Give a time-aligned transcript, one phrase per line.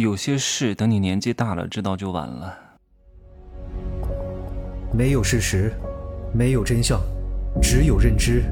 [0.00, 2.58] 有些事等你年纪大了知道就晚了。
[4.92, 5.72] 没有事实，
[6.32, 7.00] 没有真相，
[7.62, 8.42] 只有认知，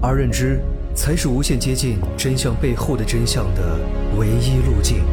[0.00, 0.62] 而认知
[0.96, 3.78] 才是无限接近真相背后的真相的
[4.16, 5.04] 唯一路径。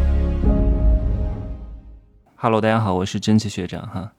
[2.37, 4.13] Hello，大家好，我是真奇学长哈。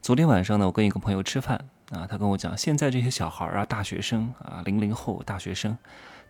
[0.00, 5.76] 昨天晚上呢，我跟一个朋友吃饭啊，他跟我讲，现在这些小孩啊，大学生啊，零零后大学生，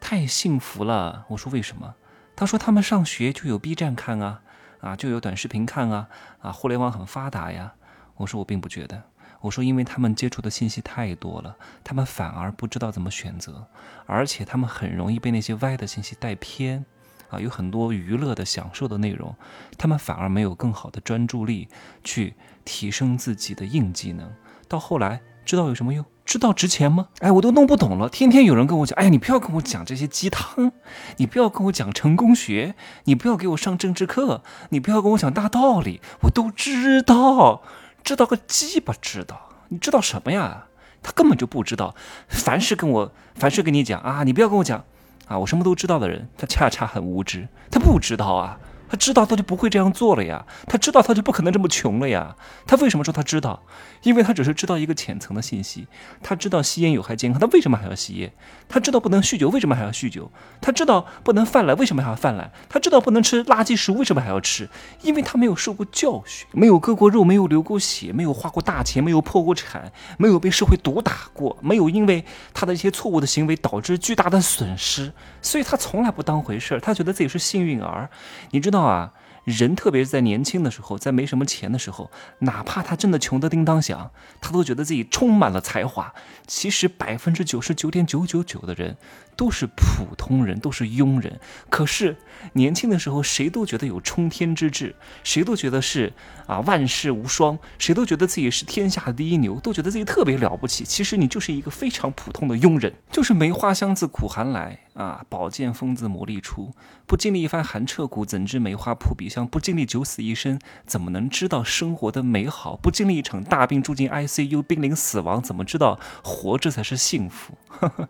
[0.00, 1.26] 太幸福了。
[1.28, 1.94] 我说为什么？
[2.34, 4.40] 他说他们上学就有 B 站看啊。
[4.84, 6.08] 啊，就有短视频看啊，
[6.42, 7.72] 啊，互联网很发达呀。
[8.16, 9.02] 我说我并不觉得，
[9.40, 13.66] 我说因为他们接触的信息太多了，他们反而不知道怎么选择，
[14.04, 16.84] 而且他们很容易被那些歪的信息带偏，
[17.30, 19.34] 啊，有很多娱乐的享受的内容，
[19.78, 21.66] 他们反而没有更好的专注力
[22.04, 22.34] 去
[22.66, 24.30] 提升自己的硬技能，
[24.68, 26.04] 到后来知道有什么用？
[26.24, 27.08] 知道值钱吗？
[27.20, 28.08] 哎，我都弄不懂了。
[28.08, 30.72] 天天有人跟我讲，哎呀，你不要跟我讲这些鸡汤，
[31.18, 32.74] 你不要跟我讲成功学，
[33.04, 37.62] 你不要给我上政治课，你不要跟我讲大道理，我都知道，
[38.02, 39.48] 知道个鸡巴知道？
[39.68, 40.64] 你知道什么呀？
[41.02, 41.94] 他根本就不知道。
[42.28, 44.82] 凡是跟我，凡是跟你讲啊，你不要跟我讲
[45.28, 48.58] 啊，我什么都知道的人，他恰恰很无知，他不知道啊。
[48.88, 52.36] 他知道他就不会这样做了呀，他知道他就不可能这么穷了呀。
[52.66, 53.64] 他为什么说他知道？
[54.02, 55.88] 因为他只是知道一个浅层的信息。
[56.22, 58.32] 他知道吸烟有害健康，他为什么还要吸烟？
[58.68, 60.30] 他知道不能酗酒，为什么还要酗酒？
[60.60, 62.52] 他知道不能犯懒，为什么还要犯懒？
[62.68, 64.68] 他知道不能吃垃圾食物，为什么还要吃？
[65.02, 76.80] 因为他没有受过教训，没有割过肉，没有流过血，没有花过大钱，没有破过产，没有被社会毒打过，没有因为他的一些错误的行为导致巨大的损失，所以他从来不当回事儿。
[76.80, 78.08] 他觉得自己是幸运儿，
[78.50, 78.73] 你知道。
[78.74, 79.12] 道啊，
[79.44, 86.12] 人特别是在年轻的时候，在没什么钱的时候，哪怕他真的穷得叮当响，他都觉得自己充满了才华。
[86.46, 88.96] 其实百分之九十九点九九九的人。
[89.36, 91.40] 都是普通人，都是庸人。
[91.70, 92.16] 可是
[92.54, 96.12] 年轻的时候，谁都觉得有冲天之志，谁都觉得是
[96.46, 100.84] 啊万世无双，谁都觉得自己是天下第一牛，都觉得自己特别了不起。
[100.84, 106.72] 其实你就是一个非常普通的庸人，就是梅花香自苦寒来啊，宝剑锋自磨砺出。
[107.06, 109.46] 不经历一番寒彻骨，怎知梅花扑鼻香？
[109.46, 112.76] 不经历九死一生，怎么能知道生活的美好？
[112.76, 117.58] 不经历一场大病住进 ICU，濒临死亡，怎么知道活着才是幸福？
[117.68, 118.08] 呵 呵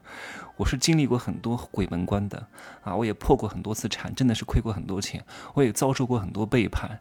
[0.56, 2.46] 我是经历过很多鬼门关的
[2.82, 7.00] 啊，我也破过很多次产，真的是亏过很多钱，我也遭受过很多背叛，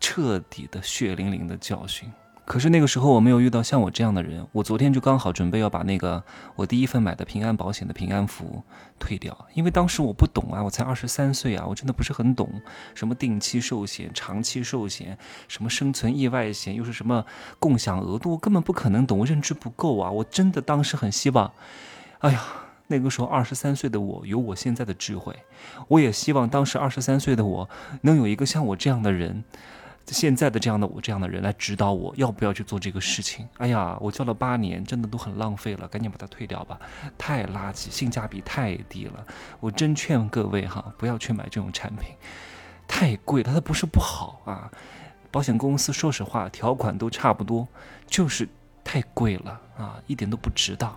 [0.00, 2.10] 彻底的血淋淋的教训。
[2.46, 6.22] 可是那个时候我没有遇到像我这样的人，我昨天就刚好准备要把那个
[6.56, 8.62] 我第一份买的平安保险的平安符
[8.98, 12.50] 退掉，因为当时我不懂啊，我才二十三岁啊，我真的不是很懂
[12.94, 15.16] 什么定期寿险、长期寿险，
[15.48, 17.24] 什么生存意外险，又是什么
[17.58, 21.52] 共享额度，根本不可能懂，我认知不够啊，我真的当时很希望，
[22.20, 22.44] 哎呀。
[22.86, 25.34] 那个时候，二十三岁的我有我现在的智慧，
[25.88, 27.68] 我也希望当时二十三岁的我
[28.02, 29.42] 能有一个像我这样的人，
[30.06, 33.48] 现在的这样的我这样的人来指导我要不要去做这个事情。
[33.56, 36.78] 哎呀，我交了八年，真的都很浪费了，赶紧把它退掉吧，
[37.16, 39.26] 太垃圾，性价比太低了。
[39.60, 42.14] 我真劝各位哈，不要去买这种产品，
[42.86, 43.54] 太贵了。
[43.54, 44.70] 它不是不好啊，
[45.30, 47.66] 保险公司说实话条款都差不多，
[48.06, 48.46] 就是
[48.84, 50.94] 太贵了啊，一点都不值当。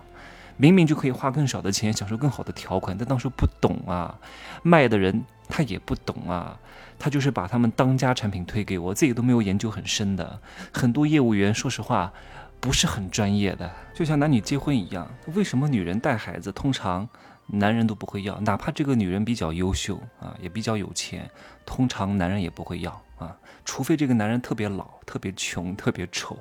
[0.58, 4.18] 明明就可以花更少的钱享受更好的条款，但当时不懂啊，
[4.62, 6.58] 卖的人他也不懂啊，
[6.98, 10.40] 他就是把他们当家产品推给我，自己都没有研究很深的。
[10.72, 12.12] 很多业务员说实话
[12.60, 17.08] 不是很专业的，就像男女结婚一样，为什么女人带孩子通常
[17.46, 18.40] 男人都不会要？
[18.40, 21.30] 哪怕这个女人比较优秀啊，也比较有钱，
[21.64, 26.36] 通常男人也不会要啊，除非这个男人特别老、特别穷、特别丑，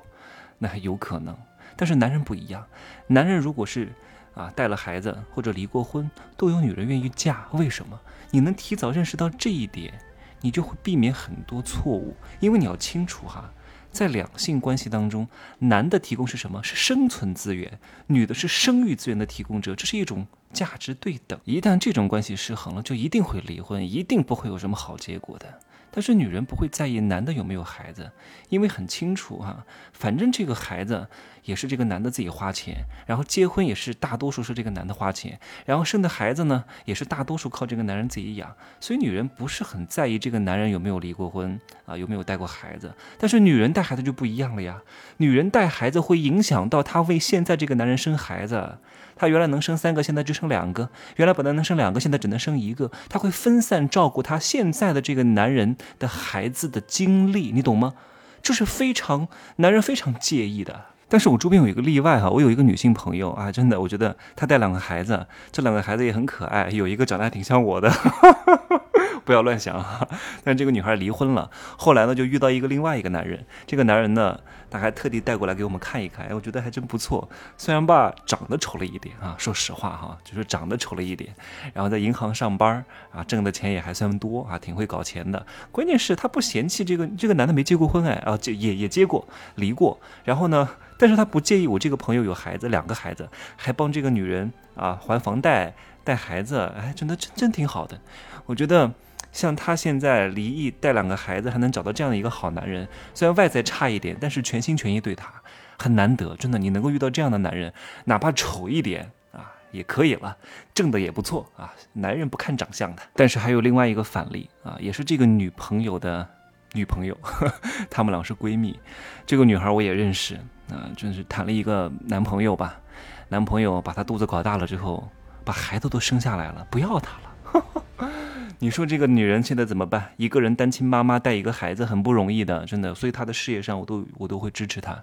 [0.57, 1.37] 那还有可能。
[1.75, 2.65] 但是男人不一样，
[3.05, 3.93] 男人如果是
[4.37, 7.47] 啊带了孩子或者离过婚，都有女人愿意嫁。
[7.53, 7.99] 为什么？
[8.29, 9.99] 你能提早认识到这一点，
[10.41, 12.15] 你就会避免很多错误。
[12.39, 13.51] 因为你要清楚哈，
[13.91, 15.27] 在两性关系当中，
[15.59, 16.61] 男的提供是什么？
[16.61, 21.39] 是生存资源，女的是生育资源的提供者，这是一种价值对等。
[21.45, 25.59] 一旦这种关系失衡了，就一定会离婚，一定不会有什么好结果的。
[25.91, 28.11] 但是女人不会在意男的有没有孩子，
[28.49, 31.07] 因为很清楚哈，反正这个孩子
[31.43, 42.93] 也是这个男的自己花钱，然后结婚也是大多数是这个男的花钱，然后生的孩子呢也是大多数靠这个男人自己养，所以女人不是很在意这个男人有没有离过婚啊，有没有带过孩子。
[43.17, 44.81] 但是女人带孩子就不一样了呀，
[45.17, 48.77] 女人带孩子会影响到她为现在这个男人生孩子。
[49.17, 52.91] 她原来能生三个，现在就生两个；原来本来能生两个，现在只能生一个。
[53.09, 57.93] 她会分散照顾她现在的这个男人的孩子的精力，你懂吗？
[58.41, 59.27] 就是非常
[59.57, 60.85] 男人非常介意的。
[61.09, 67.91] 但是我周边有一个例外哈，我有一个女性朋友啊，真的，我觉得她带两个孩子，这两个孩子也很可爱，有一个长得还挺像我的。
[69.25, 70.07] 不要乱想啊！
[70.43, 74.39] 但这个女孩离婚了，后来呢就遇到一个另外一个男人，这个男人呢，
[74.69, 77.27] 他还特地带过来给我们看一看，哎，我觉得还真不错。
[77.57, 81.33] 虽然吧长得丑了一点啊，说实话哈，就是长得丑了一点，
[81.73, 85.45] 然后在银行上班啊，挣的钱也还算多啊，挺会搞钱的。
[85.71, 93.27] 关键是他不嫌弃这个这个男的没结过婚哎，啊，结也也结过，离过，然后呢，但是他不介意我这个朋友有孩子，两个孩子，
[93.57, 95.73] 还帮这个女人啊还房贷、
[96.07, 97.99] 带孩子，哎，真的真真挺好的，
[98.45, 98.89] 我觉得。
[99.29, 105.31] 像她现在离异带两个孩子，还能找到这样的一个好男人，虽然外在差一点，但是全心全意对她，
[105.77, 107.71] 很难得，真的，你能够遇到这样的男人，
[108.05, 110.35] 哪怕丑一点啊也可以了，
[110.73, 113.03] 挣的也不错啊，男人不看长相的。
[113.13, 116.27] 但是还有另外一个反例啊，也是这个女朋友的
[116.73, 117.15] 女朋友，
[117.91, 118.79] 她们俩是闺蜜，
[119.25, 120.35] 这个女孩我也认识
[120.71, 122.79] 啊，真是谈了一个男朋友吧，
[123.27, 125.07] 男朋友把她肚子搞大了之后，
[125.47, 128.09] 把孩子都生下来了，不要她了。
[128.59, 130.11] 你说这个女人现在怎么办？
[130.17, 132.93] 一个人单亲妈妈带一个孩子很不容易的，真的。
[132.93, 135.01] 所以她的事业上，我都我都会支持她，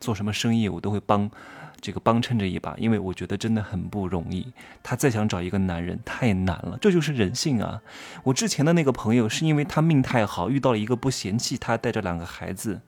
[0.00, 1.30] 做什么生意我都会帮，
[1.82, 4.46] 这个帮衬着一把，因为我觉得真的很不容易。
[4.82, 7.82] 她再想找一个男人太难了，这就是人性啊！
[8.22, 12.80] 我之前的那个朋友是因为他命太好，遇到了一个不嫌弃他带着两个孩子。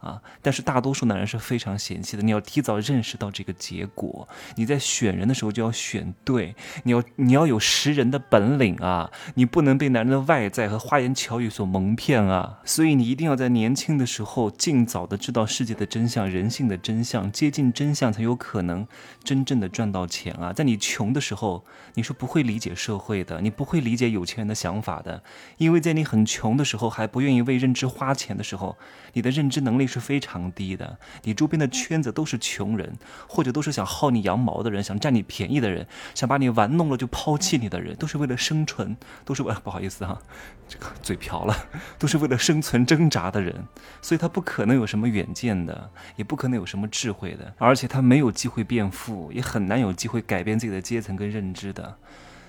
[0.00, 0.20] 啊！
[0.42, 2.22] 但是大多数男人是非常嫌弃的。
[2.24, 4.26] 你要提早认识到这个结果，
[4.56, 6.56] 你在选人的时候就要选对。
[6.82, 9.08] 你要你要有识人的本领啊！
[9.34, 12.58] 你不能被男人的外在和花言巧语所蒙骗啊！
[12.64, 18.84] 所以你一定要在年轻的时候尽早的知道世界的真相、人性的真相，接近真相才有可能
[19.22, 20.52] 真正的赚到钱啊！
[20.52, 25.22] 在你穷的时候，你是不会理解社会的，你不会理解有钱人的想法的，
[25.58, 28.76] 因为在你很穷的时候还不愿意为认知花钱的时候，
[29.12, 29.92] 你的认知能力。
[29.92, 32.96] 是非常低的，你周边的圈子都是穷人，
[33.28, 38.96] 或者都是想薅你羊毛的人，想占你便宜的人，想把你玩弄了就抛弃你的人，都是为了生存，
[39.26, 40.18] 都是为了 不好意思哈，
[40.66, 41.54] 这个嘴瓢了，
[41.98, 43.66] 都是为了生存挣扎的人，
[44.00, 51.96] 所以他不可能有什么远见的，也不可能有什么智慧的，而且他没有机会变富，也很难有机会改变自己的阶层跟认知的，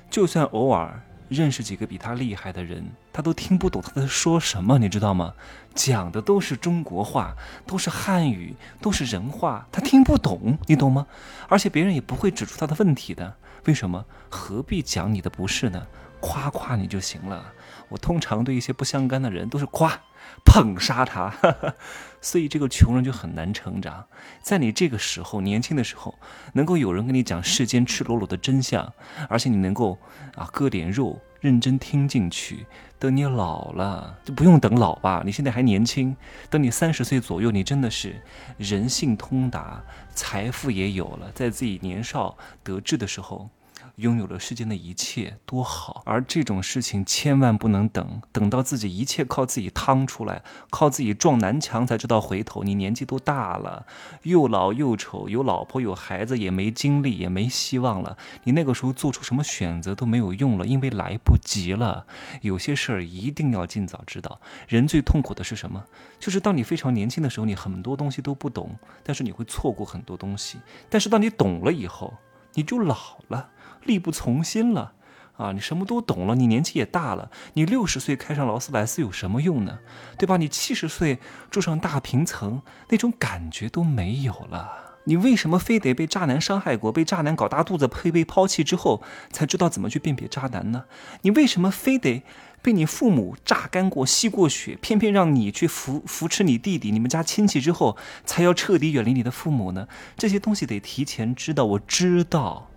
[0.09, 1.01] 就算偶尔。
[1.30, 5.33] 认识几个比他厉害的人，他都听不懂他在说什么，你知道吗？
[5.74, 7.33] 讲的都是中国话，
[7.65, 11.07] 都是汉语，都是人话，他听不懂，你懂吗？
[11.47, 13.35] 而且别人也不会指出他的问题的，
[13.65, 14.06] 为什么？
[14.30, 15.88] 何必讲你的不是呢？
[16.19, 17.51] 夸夸你就行了。
[17.89, 20.00] 我通常对一些不相干的人都是夸。
[20.45, 21.33] 捧杀他，
[22.21, 24.06] 所以这个穷人就很难成长。
[24.41, 26.15] 在你这个时候，年轻的时候，
[26.53, 28.94] 能够有人跟你讲世间赤裸裸的真相，
[29.30, 29.97] 而且你能够
[30.35, 32.65] 啊割点肉，认真听进去。
[33.00, 36.15] 等你老了，就不用等老吧，你现在还年轻。
[36.50, 38.21] 等你三十岁左右，你真的是
[38.57, 39.83] 人性通达，
[40.15, 43.50] 财富也有了，在自己年少得志的时候。
[43.98, 50.42] 拥有了世间的一切多好，而这种事情千万不能等，等到自己一切靠自己趟出来，
[50.72, 52.63] 靠自己撞南墙才知道回头。
[52.63, 53.86] 你年纪都大了，
[54.24, 58.18] 又老又丑，有老婆有孩子，也没精力，也没希望了。
[58.45, 62.07] 你那个时候做出什么选择都没有用了，因为来不及了。
[62.42, 64.42] 有些事儿一定要尽早知道。
[64.68, 65.86] 人最痛苦的是什么？
[66.19, 70.57] 就是当你非常年轻的时候，你很多东西都不懂，但是你会错过很多东西。
[70.90, 72.12] 但是当你懂了以后，
[72.56, 72.98] 你就老
[73.28, 73.51] 了。
[73.85, 74.94] 力不从心了，
[75.38, 79.80] 啊，你什么都懂了，你年纪也大了，你六十岁开上劳斯莱斯有什么用呢？
[80.18, 80.38] 对吧？
[80.38, 81.19] 你七十岁
[81.50, 84.80] 住上大平层，那种感觉都没有了。
[85.06, 90.85] 你为什么非得被渣男伤害过，被渣男搞大肚子，被被抛弃之后，才知道怎么去辨别渣男呢？
[91.23, 92.23] 你为什么非得
[92.61, 99.90] 被你父母榨干过、吸过血，偏偏让你去扶扶持你弟弟、你们家亲戚之后，才要彻底远离你的父母呢？
[100.16, 102.69] 这些东西得提前知道，我知道。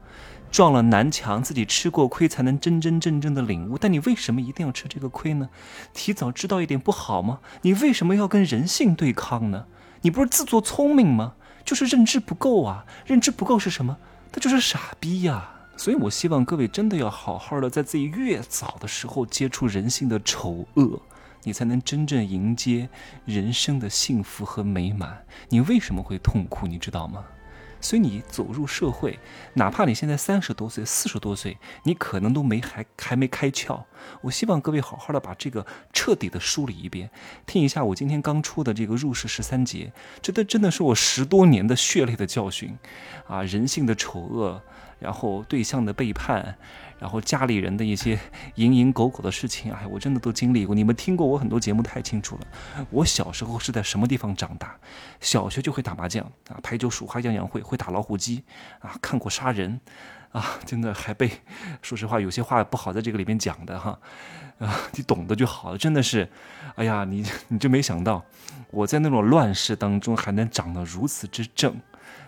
[0.57, 3.77] 撞了南墙，自己吃过亏才能真真正正的领悟。
[3.77, 5.51] 但你为什么一定要吃这个亏呢？
[5.93, 7.41] 提早知道一点不好吗？
[7.61, 9.67] 你为什么要跟人性对抗呢？
[10.01, 11.35] 你不是自作聪明吗？
[11.63, 12.87] 就是认知不够啊！
[13.05, 13.99] 认知不够是什么？
[14.33, 15.47] 那就是傻逼呀！
[15.77, 21.03] 所以我希望各位真的要好好的，在自己越早的时候接触人性的丑恶，
[21.43, 22.89] 你才能真正迎接
[23.27, 25.23] 人生的幸福和美满。
[25.51, 26.67] 你为什么会痛苦？
[26.67, 27.27] 你知道吗？
[27.87, 29.17] 所以你走入社会，
[29.55, 33.85] 哪怕你现在三十多岁、四十多岁，你可能都没还还没开窍。
[34.23, 37.09] 我希望各位好好的把这个彻底的梳理一遍，
[37.47, 42.77] 听一下我今天刚出的这个入世十三节，这都真的是我十多年的血泪的教训，
[43.29, 44.61] 啊，人性的丑恶，
[44.99, 46.59] 然后对象的背叛。
[46.99, 48.19] 然后家里人的一些
[48.55, 50.75] 蝇营狗苟的事情，哎，我真的都经历过。
[50.75, 52.87] 你们听过我很多节目太清楚了。
[52.89, 54.75] 我小时候是在什么地方长大？
[55.21, 58.45] 小学就会打麻将啊，排球、数花、样样会，会打老虎机
[58.81, 59.81] 啊，看过杀人
[60.33, 61.31] 啊，真的还被
[61.83, 63.99] 说实话有些话不好在这个里面讲的哈
[64.59, 65.79] 啊，你懂得就好了。
[65.79, 66.29] 真的是，
[66.77, 68.25] 哎呀，你你就没想到
[68.71, 71.75] 我在那种乱世当中还能长得如此之正，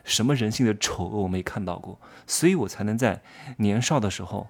[0.05, 3.21] 什么人性的丑恶我没看到过，所以我才能在
[3.57, 4.47] 年少的时候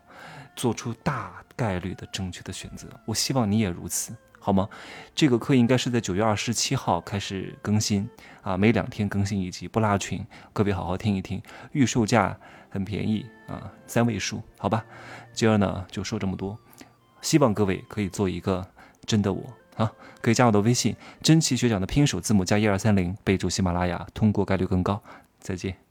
[0.55, 2.89] 做出大概率的正确的选择。
[3.05, 4.13] 我希望你也如此。
[4.49, 4.67] 好吗？
[5.15, 8.09] 这个课应该是在九月二十七号开始更新
[8.41, 11.43] 啊，每两天更新一集，不拉群，各位好好听一听。
[11.73, 12.35] 预售价
[12.71, 14.83] 很便宜啊，三位数，好吧。
[15.35, 16.59] 今儿呢就说这么多，
[17.21, 18.67] 希望各位可以做一个
[19.05, 19.45] 真的我
[19.77, 25.03] 啊，可以加我的微信，真奇学长的拼手字母加一二三零，备注喜马拉雅，通过概率更高。
[25.41, 25.88] 再见。